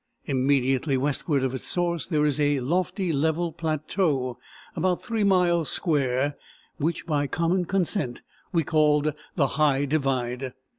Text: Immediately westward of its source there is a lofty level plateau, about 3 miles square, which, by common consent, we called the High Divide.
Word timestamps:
Immediately 0.25 0.97
westward 0.97 1.43
of 1.43 1.53
its 1.53 1.67
source 1.67 2.07
there 2.07 2.25
is 2.25 2.39
a 2.39 2.59
lofty 2.61 3.13
level 3.13 3.51
plateau, 3.51 4.39
about 4.75 5.03
3 5.03 5.23
miles 5.23 5.69
square, 5.69 6.35
which, 6.77 7.05
by 7.05 7.27
common 7.27 7.65
consent, 7.65 8.23
we 8.51 8.63
called 8.63 9.13
the 9.35 9.47
High 9.47 9.85
Divide. 9.85 10.53